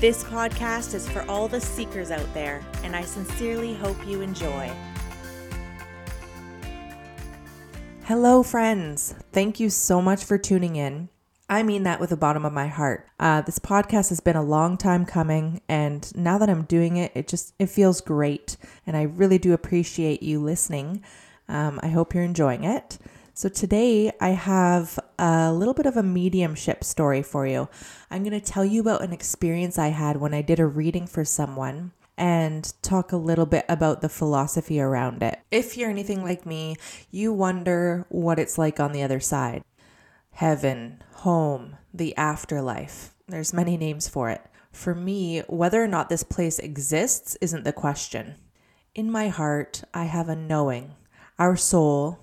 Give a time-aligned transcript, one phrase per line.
[0.00, 4.72] This podcast is for all the seekers out there, and I sincerely hope you enjoy.
[8.04, 9.14] Hello, friends.
[9.30, 11.10] Thank you so much for tuning in.
[11.50, 13.08] I mean that with the bottom of my heart.
[13.18, 17.12] Uh, this podcast has been a long time coming, and now that I'm doing it,
[17.14, 18.56] it just it feels great,
[18.86, 21.04] and I really do appreciate you listening.
[21.46, 22.96] Um, I hope you're enjoying it.
[23.40, 27.70] So, today I have a little bit of a mediumship story for you.
[28.10, 31.06] I'm going to tell you about an experience I had when I did a reading
[31.06, 35.40] for someone and talk a little bit about the philosophy around it.
[35.50, 36.76] If you're anything like me,
[37.10, 39.64] you wonder what it's like on the other side
[40.32, 43.14] heaven, home, the afterlife.
[43.26, 44.42] There's many names for it.
[44.70, 48.34] For me, whether or not this place exists isn't the question.
[48.94, 50.92] In my heart, I have a knowing.
[51.38, 52.18] Our soul,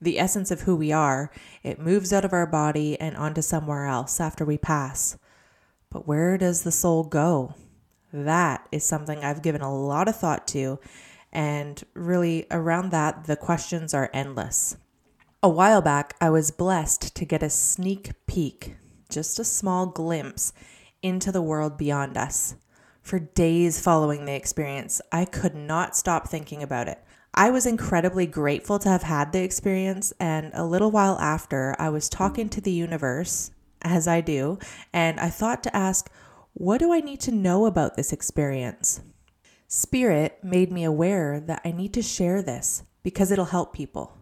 [0.00, 1.30] the essence of who we are,
[1.62, 5.18] it moves out of our body and onto somewhere else after we pass.
[5.90, 7.54] But where does the soul go?
[8.12, 10.78] That is something I've given a lot of thought to,
[11.32, 14.76] and really around that, the questions are endless.
[15.42, 18.76] A while back, I was blessed to get a sneak peek,
[19.08, 20.52] just a small glimpse,
[21.02, 22.56] into the world beyond us.
[23.02, 27.02] For days following the experience, I could not stop thinking about it.
[27.34, 31.88] I was incredibly grateful to have had the experience, and a little while after, I
[31.88, 34.58] was talking to the universe, as I do,
[34.92, 36.10] and I thought to ask,
[36.54, 39.00] what do I need to know about this experience?
[39.68, 44.18] Spirit made me aware that I need to share this because it'll help people.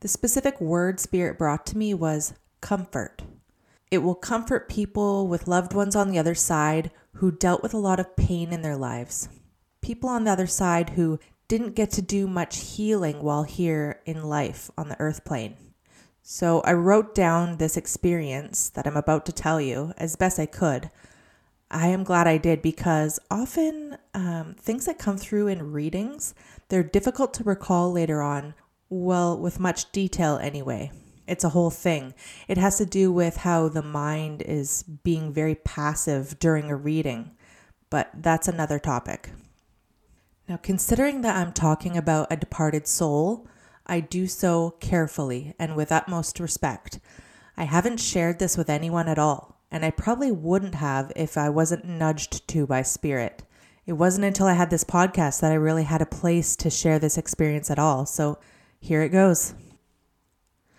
[0.00, 3.22] The specific word Spirit brought to me was comfort.
[3.90, 7.78] It will comfort people with loved ones on the other side who dealt with a
[7.78, 9.28] lot of pain in their lives.
[9.80, 11.20] People on the other side who
[11.56, 15.54] didn't get to do much healing while here in life on the earth plane.
[16.20, 20.46] So I wrote down this experience that I'm about to tell you as best I
[20.46, 20.90] could.
[21.70, 26.34] I am glad I did because often um, things that come through in readings,
[26.70, 28.54] they're difficult to recall later on,
[28.88, 30.90] well, with much detail anyway.
[31.28, 32.14] It's a whole thing.
[32.48, 37.30] It has to do with how the mind is being very passive during a reading,
[37.90, 39.30] but that's another topic.
[40.48, 43.46] Now, considering that I'm talking about a departed soul,
[43.86, 47.00] I do so carefully and with utmost respect.
[47.56, 51.48] I haven't shared this with anyone at all, and I probably wouldn't have if I
[51.48, 53.42] wasn't nudged to by spirit.
[53.86, 56.98] It wasn't until I had this podcast that I really had a place to share
[56.98, 58.38] this experience at all, so
[58.80, 59.54] here it goes.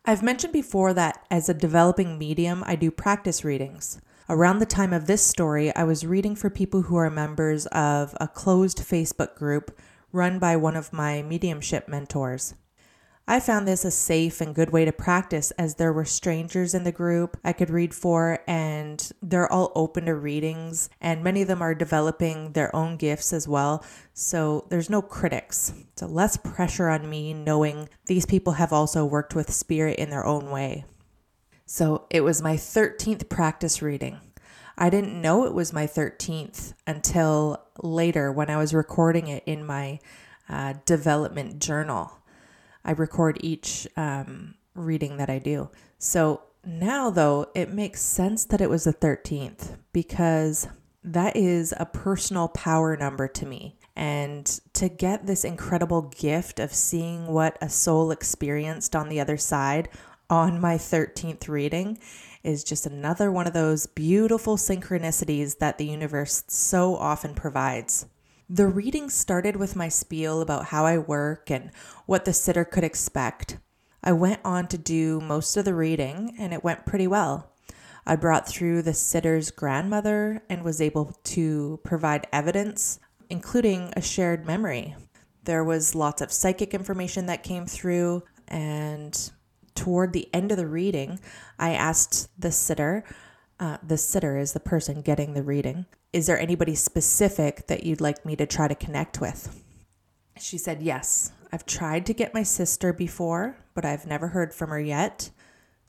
[0.06, 4.00] I've mentioned before that as a developing medium, I do practice readings.
[4.28, 8.18] Around the time of this story, I was reading for people who are members of
[8.20, 9.80] a closed Facebook group
[10.12, 12.56] run by one of my mediumship mentors.
[13.28, 16.86] I found this a safe and good way to practice as there were strangers in
[16.86, 21.48] the group I could read for, and they're all open to readings, and many of
[21.48, 23.86] them are developing their own gifts as well.
[24.14, 25.72] So there's no critics.
[25.98, 30.26] So less pressure on me knowing these people have also worked with spirit in their
[30.26, 30.86] own way.
[31.66, 34.20] So it was my 13th practice reading.
[34.78, 39.66] I didn't know it was my 13th until later when I was recording it in
[39.66, 40.00] my
[40.50, 42.20] uh, development journal.
[42.84, 45.70] I record each um, reading that I do.
[45.98, 50.68] So now, though, it makes sense that it was the 13th because
[51.04, 53.78] that is a personal power number to me.
[53.96, 59.38] And to get this incredible gift of seeing what a soul experienced on the other
[59.38, 59.90] side
[60.30, 61.98] on my 13th reading
[62.44, 68.08] is just another one of those beautiful synchronicities that the universe so often provides.
[68.50, 71.72] The reading started with my spiel about how I work and
[72.06, 73.58] what the sitter could expect.
[74.04, 77.52] I went on to do most of the reading and it went pretty well.
[78.06, 83.00] I brought through the sitter's grandmother and was able to provide evidence,
[83.32, 84.96] including a shared memory.
[85.46, 89.32] There was lots of psychic information that came through, and
[89.76, 91.20] toward the end of the reading,
[91.60, 93.04] I asked the sitter,
[93.60, 98.02] uh, the sitter is the person getting the reading, is there anybody specific that you'd
[98.02, 99.62] like me to try to connect with?
[100.40, 101.32] She said, Yes.
[101.52, 105.30] I've tried to get my sister before, but I've never heard from her yet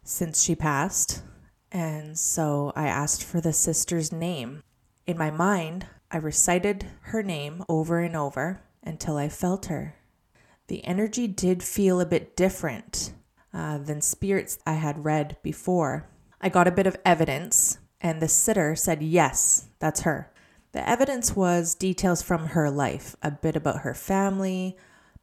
[0.04, 1.22] since she passed.
[1.72, 4.62] And so I asked for the sister's name.
[5.06, 9.96] In my mind, I recited her name over and over until I felt her.
[10.68, 13.12] The energy did feel a bit different
[13.56, 16.06] uh, than spirits I had read before.
[16.42, 20.30] I got a bit of evidence, and the sitter said, Yes, that's her.
[20.72, 24.76] The evidence was details from her life, a bit about her family,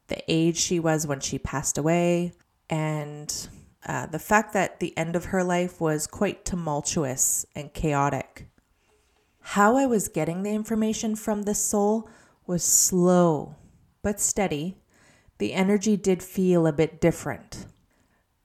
[0.08, 2.32] the age she was when she passed away,
[2.68, 3.48] and
[3.86, 8.48] uh, the fact that the end of her life was quite tumultuous and chaotic.
[9.40, 12.08] How I was getting the information from this soul
[12.48, 13.54] was slow
[14.02, 14.76] but steady.
[15.38, 17.66] The energy did feel a bit different.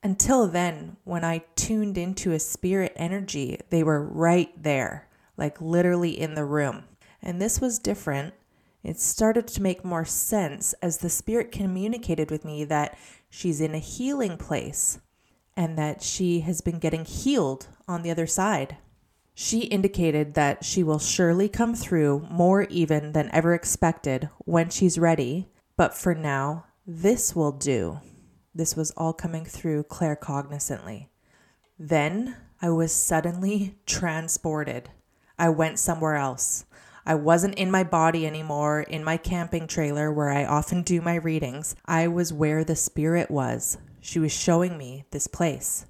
[0.02, 6.18] Until then, when I tuned into a spirit energy, they were right there, like literally
[6.18, 6.86] in the room.
[7.22, 8.34] And this was different.
[8.82, 12.98] It started to make more sense as the spirit communicated with me that
[13.30, 15.00] she's in a healing place
[15.58, 18.78] and that she has been getting healed on the other side.
[19.34, 24.98] She indicated that she will surely come through more even than ever expected when she's
[24.98, 28.00] ready, but for now, this will do.
[28.54, 31.08] This was all coming through claircognizantly.
[31.78, 34.90] Then I was suddenly transported.
[35.38, 36.66] I went somewhere else.
[37.06, 41.16] I wasn't in my body anymore, in my camping trailer where I often do my
[41.16, 41.76] readings.
[41.86, 43.78] I was where the spirit was.
[44.02, 45.86] She was showing me this place.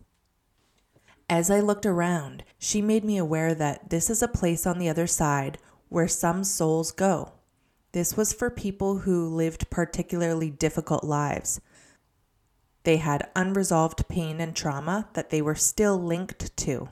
[1.29, 4.89] As I looked around, she made me aware that this is a place on the
[4.89, 5.57] other side
[5.89, 7.33] where some souls go.
[7.91, 11.59] This was for people who lived particularly difficult lives.
[12.89, 16.89] They had unresolved pain and trauma that they were still linked to.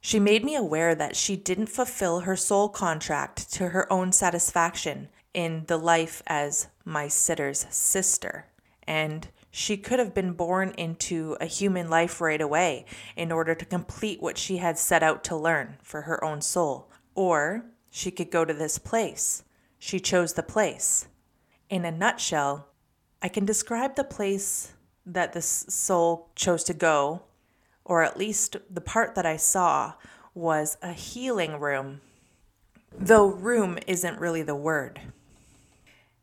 [0.00, 5.06] She made me aware that she didn't fulfill her soul contract to her own satisfaction
[5.32, 8.46] in the life as my sitter's sister.
[8.88, 12.84] And she could have been born into a human life right away
[13.14, 16.90] in order to complete what she had set out to learn for her own soul.
[17.14, 19.44] Or she could go to this place.
[19.78, 21.06] She chose the place.
[21.70, 22.66] In a nutshell,
[23.22, 24.72] I can describe the place
[25.06, 27.22] that this soul chose to go
[27.86, 29.94] or at least the part that I saw,
[30.34, 32.00] was a healing room.
[32.92, 35.00] Though room isn't really the word.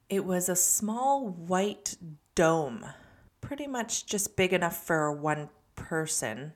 [0.10, 1.96] It was a small white
[2.36, 2.86] dome,
[3.40, 6.52] pretty much just big enough for one person,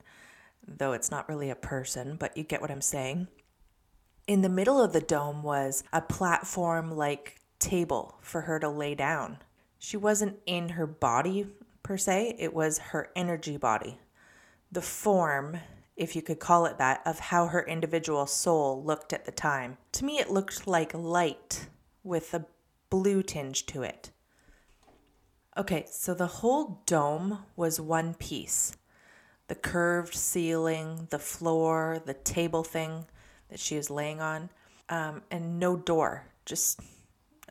[0.66, 3.28] though it's not really a person, but you get what I'm saying.
[4.26, 8.94] In the middle of the dome was a platform like table for her to lay
[8.94, 9.38] down.
[9.78, 11.46] She wasn't in her body
[11.88, 13.98] per se, it was her energy body
[14.70, 15.56] the form,
[15.96, 19.78] if you could call it that, of how her individual soul looked at the time.
[19.92, 21.68] To me, it looked like light
[22.04, 22.44] with a
[22.90, 24.10] blue tinge to it.
[25.56, 28.76] Okay, so the whole dome was one piece
[29.46, 33.06] the curved ceiling, the floor, the table thing
[33.48, 34.50] that she was laying on,
[34.90, 36.82] um, and no door, just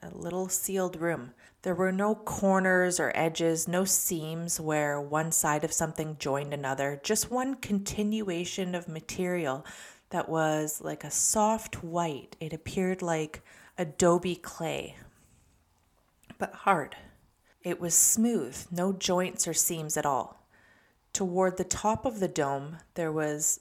[0.02, 1.34] a little sealed room.
[1.62, 7.00] There were no corners or edges, no seams where one side of something joined another,
[7.04, 9.66] just one continuation of material
[10.10, 12.36] that was like a soft white.
[12.40, 13.42] It appeared like
[13.78, 14.96] adobe clay,
[16.38, 16.96] but hard.
[17.64, 20.48] It was smooth, no joints or seams at all.
[21.12, 23.60] Toward the top of the dome, there was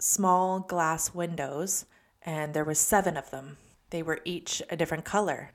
[0.00, 1.86] small glass windows,
[2.22, 3.58] and there were seven of them.
[3.90, 5.52] They were each a different color.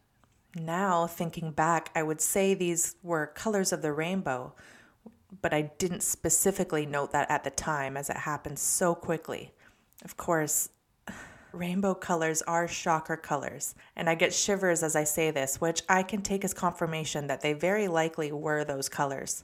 [0.56, 4.53] Now, thinking back, I would say these were colors of the rainbow,
[5.41, 9.53] but I didn't specifically note that at the time as it happened so quickly.
[10.03, 10.70] Of course,
[11.51, 16.01] rainbow colors are chakra colors, and I get shivers as I say this, which I
[16.01, 19.44] can take as confirmation that they very likely were those colors.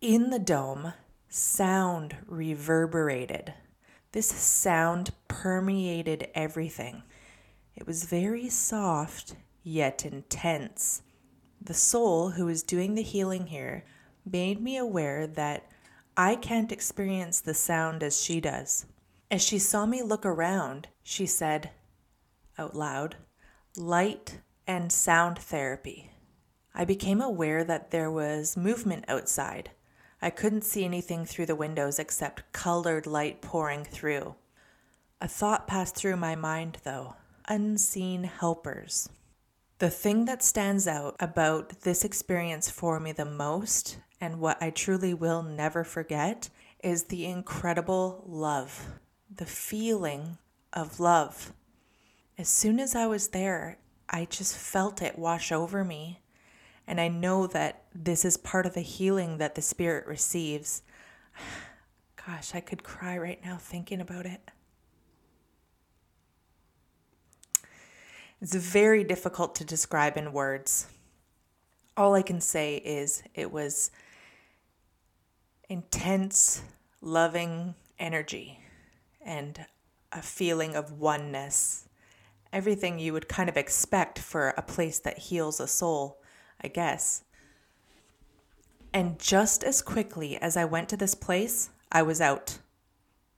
[0.00, 0.92] In the dome,
[1.28, 3.54] sound reverberated.
[4.12, 7.02] This sound permeated everything.
[7.74, 11.02] It was very soft yet intense.
[11.60, 13.84] The soul who is doing the healing here
[14.30, 15.66] made me aware that
[16.16, 18.86] I can't experience the sound as she does.
[19.30, 21.70] As she saw me look around, she said
[22.56, 23.16] out loud,
[23.76, 26.12] light and sound therapy.
[26.74, 29.70] I became aware that there was movement outside.
[30.20, 34.36] I couldn't see anything through the windows except colored light pouring through.
[35.20, 37.16] A thought passed through my mind, though
[37.46, 39.08] unseen helpers.
[39.78, 44.70] The thing that stands out about this experience for me the most, and what I
[44.70, 46.48] truly will never forget,
[46.82, 49.00] is the incredible love,
[49.34, 50.38] the feeling
[50.72, 51.52] of love.
[52.38, 53.78] As soon as I was there,
[54.08, 56.20] I just felt it wash over me.
[56.86, 60.82] And I know that this is part of the healing that the Spirit receives.
[62.26, 64.50] Gosh, I could cry right now thinking about it.
[68.44, 70.86] It's very difficult to describe in words.
[71.96, 73.90] All I can say is it was
[75.70, 76.60] intense,
[77.00, 78.60] loving energy
[79.24, 79.64] and
[80.12, 81.88] a feeling of oneness.
[82.52, 86.18] Everything you would kind of expect for a place that heals a soul,
[86.62, 87.24] I guess.
[88.92, 92.58] And just as quickly as I went to this place, I was out.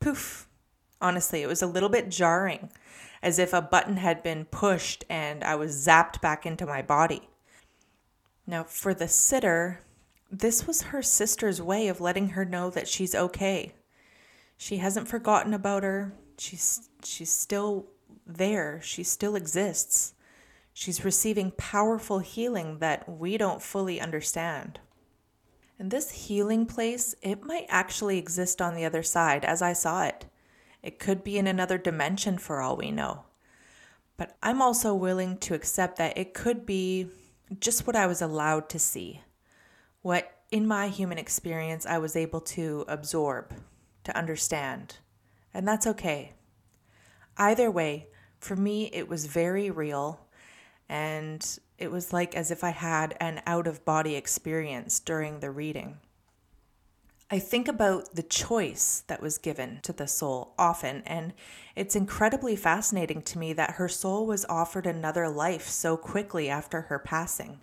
[0.01, 0.49] Poof.
[1.01, 2.71] Honestly, it was a little bit jarring,
[3.23, 7.29] as if a button had been pushed and I was zapped back into my body.
[8.47, 9.81] Now, for the sitter,
[10.31, 13.75] this was her sister's way of letting her know that she's okay.
[14.57, 16.15] She hasn't forgotten about her.
[16.39, 17.87] She's she's still
[18.27, 18.81] there.
[18.83, 20.15] She still exists.
[20.73, 24.81] She's receiving powerful healing that we don't fully understand.
[25.79, 30.05] And this healing place, it might actually exist on the other side as I saw
[30.05, 30.27] it.
[30.87, 33.25] It could be in another dimension for all we know.
[34.17, 37.09] But I'm also willing to accept that it could be
[37.59, 39.21] just what I was allowed to see,
[40.03, 43.53] what in my human experience I was able to absorb,
[44.05, 44.99] to understand.
[45.53, 46.35] And that's okay.
[47.37, 48.07] Either way,
[48.39, 50.21] for me, it was very real
[50.89, 55.51] and it was like as if I had an out of body experience during the
[55.51, 55.99] reading.
[57.29, 61.35] I think about the choice that was given to the soul often, and
[61.75, 66.83] it's incredibly fascinating to me that her soul was offered another life so quickly after
[66.83, 67.59] her passing.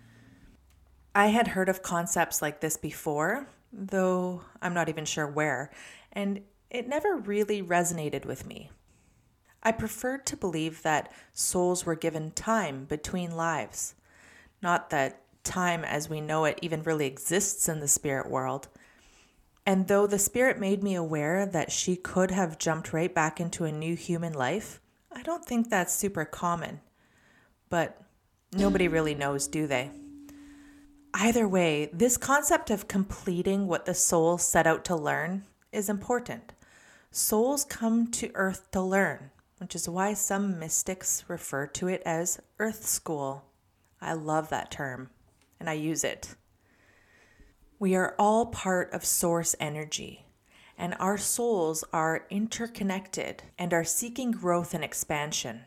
[1.14, 5.70] I had heard of concepts like this before, though I'm not even sure where,
[6.12, 8.70] and it never really resonated with me.
[9.62, 13.94] I preferred to believe that souls were given time between lives.
[14.60, 18.68] Not that time as we know it even really exists in the spirit world.
[19.66, 23.64] And though the spirit made me aware that she could have jumped right back into
[23.64, 24.80] a new human life,
[25.10, 26.80] I don't think that's super common.
[27.70, 28.00] But
[28.52, 29.90] nobody really knows, do they?
[31.14, 36.52] Either way, this concept of completing what the soul set out to learn is important.
[37.10, 42.40] Souls come to earth to learn, which is why some mystics refer to it as
[42.58, 43.44] Earth School.
[44.00, 45.10] I love that term,
[45.60, 46.34] and I use it.
[47.84, 50.24] We are all part of source energy,
[50.78, 55.66] and our souls are interconnected and are seeking growth and expansion.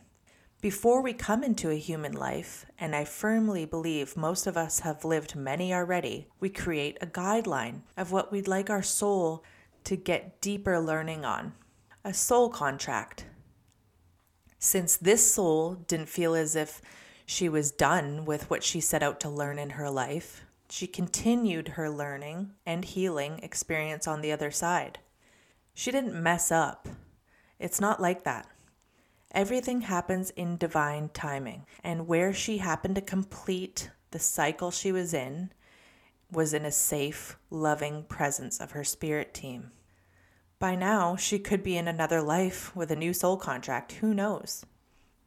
[0.59, 5.05] Before we come into a human life, and I firmly believe most of us have
[5.05, 9.43] lived many already, we create a guideline of what we'd like our soul
[9.83, 11.53] to get deeper learning on.
[12.03, 13.25] A soul contract,
[14.57, 16.81] since this soul didn't feel as if
[17.27, 21.69] she was done with what she set out to learn in her life, she continued
[21.69, 24.99] her learning and healing experience on the other side.
[25.73, 26.87] She didn't mess up.
[27.59, 28.47] It's not like that.
[29.31, 35.13] Everything happens in divine timing, and where she happened to complete the cycle she was
[35.13, 35.51] in
[36.31, 39.71] was in a safe, loving presence of her spirit team.
[40.59, 43.93] By now, she could be in another life with a new soul contract.
[43.93, 44.65] Who knows?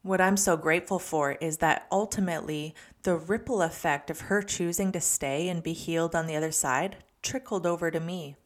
[0.02, 5.00] What I'm so grateful for is that ultimately the ripple effect of her choosing to
[5.00, 8.36] stay and be healed on the other side trickled over to me.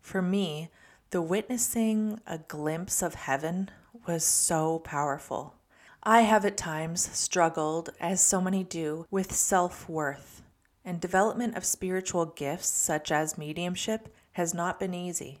[0.00, 0.70] For me,
[1.10, 3.70] the witnessing a glimpse of heaven
[4.06, 5.56] was so powerful.
[6.04, 10.42] I have at times struggled, as so many do, with self worth,
[10.84, 15.40] and development of spiritual gifts such as mediumship has not been easy.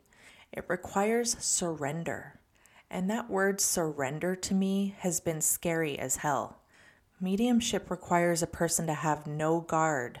[0.52, 2.39] It requires surrender.
[2.90, 6.58] And that word surrender to me has been scary as hell.
[7.20, 10.20] Mediumship requires a person to have no guard,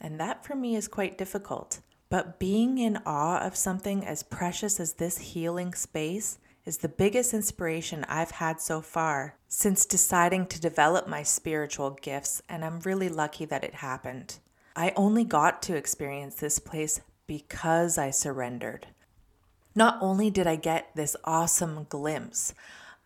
[0.00, 1.80] and that for me is quite difficult.
[2.08, 7.34] But being in awe of something as precious as this healing space is the biggest
[7.34, 13.08] inspiration I've had so far since deciding to develop my spiritual gifts, and I'm really
[13.08, 14.38] lucky that it happened.
[14.74, 18.86] I only got to experience this place because I surrendered.
[19.76, 22.54] Not only did I get this awesome glimpse,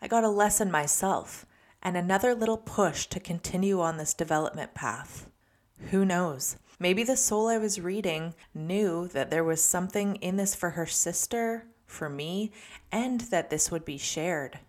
[0.01, 1.45] I got a lesson myself
[1.83, 5.29] and another little push to continue on this development path.
[5.91, 6.59] Who knows?
[6.79, 10.87] Maybe the soul I was reading knew that there was something in this for her
[10.87, 12.53] sister, for me,
[12.93, 14.61] and that this would be shared.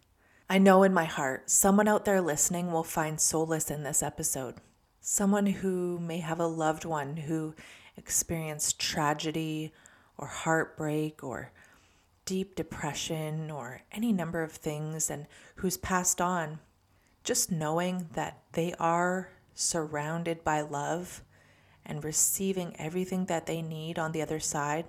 [0.49, 4.55] I know in my heart someone out there listening will find solace in this episode.
[5.01, 7.53] Someone who may have a loved one who
[7.95, 9.71] experienced tragedy
[10.17, 11.51] or heartbreak or
[12.25, 16.59] deep depression or any number of things and who's passed on,
[17.23, 21.23] just knowing that they are surrounded by love
[21.85, 24.85] and receiving everything that they need on the other side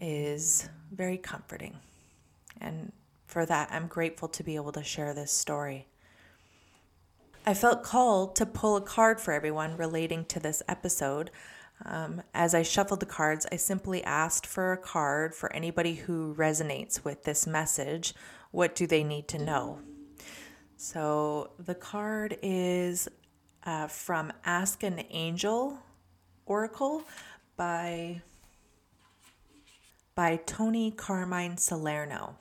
[0.00, 1.76] is very comforting.
[2.60, 2.92] And
[3.26, 5.86] for that, I'm grateful to be able to share this story.
[7.46, 11.30] I felt called to pull a card for everyone relating to this episode.
[11.86, 16.34] Um, as I shuffled the cards, I simply asked for a card for anybody who
[16.34, 18.14] resonates with this message.
[18.52, 19.80] What do they need to know?
[20.76, 23.08] So the card is
[23.64, 25.78] uh, from Ask an Angel
[26.46, 27.02] Oracle
[27.56, 28.22] by
[30.14, 32.36] by Tony Carmine Salerno.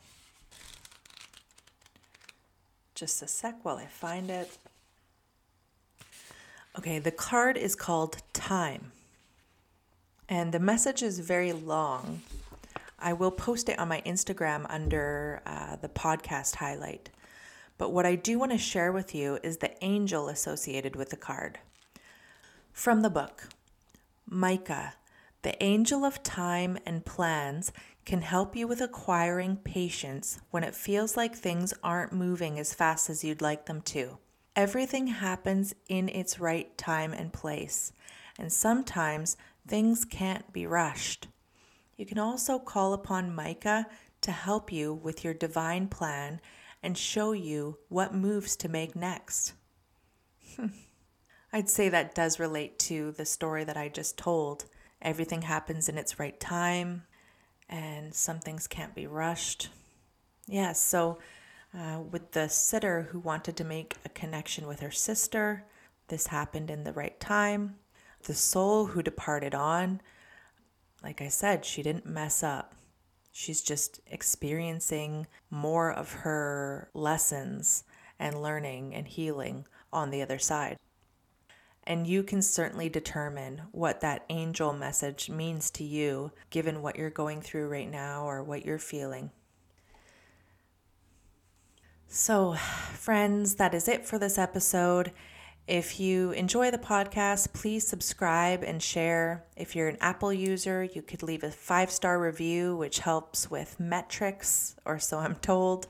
[2.94, 4.58] Just a sec while I find it.
[6.78, 8.92] Okay, the card is called Time.
[10.30, 12.22] And the message is very long.
[13.00, 17.10] I will post it on my Instagram under uh, the podcast highlight.
[17.78, 21.18] But what I do want to share with you is the angel associated with the
[21.18, 21.60] card.
[22.72, 23.50] From the book,
[24.26, 24.94] Micah,
[25.42, 27.74] the angel of time and plans,
[28.06, 33.10] can help you with acquiring patience when it feels like things aren't moving as fast
[33.10, 34.18] as you'd like them to.
[34.56, 37.92] Everything happens in its right time and place,
[38.38, 41.28] and sometimes things can't be rushed.
[41.96, 43.88] You can also call upon Micah
[44.22, 46.42] to help you with your divine plan
[46.82, 49.54] and show you what moves to make next.
[51.54, 54.66] I'd say that does relate to the story that I just told.
[55.02, 57.04] Everything happens in its right time,
[57.70, 59.70] and some things can't be rushed.
[60.48, 61.20] Yes, yeah, so
[61.78, 65.66] uh, with the sitter who wanted to make a connection with her sister,
[66.08, 67.76] this happened in the right time.
[68.24, 70.02] The soul who departed on,
[71.04, 72.74] like I said, she didn't mess up.
[73.32, 77.84] She's just experiencing more of her lessons
[78.20, 80.78] and learning and healing on the other side.
[81.86, 87.10] And you can certainly determine what that angel message means to you, given what you're
[87.10, 89.32] going through right now or what you're feeling.
[92.08, 95.12] So, friends, that is it for this episode.
[95.68, 99.46] If you enjoy the podcast, please subscribe and share.
[99.56, 103.80] If you're an Apple user, you could leave a five star review, which helps with
[103.80, 105.88] metrics, or so I'm told.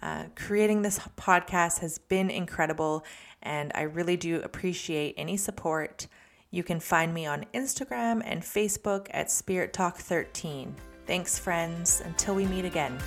[0.00, 3.04] Uh, creating this podcast has been incredible,
[3.42, 6.06] and I really do appreciate any support.
[6.50, 10.74] You can find me on Instagram and Facebook at Spirit Talk 13.
[11.06, 12.00] Thanks, friends.
[12.04, 12.98] Until we meet again.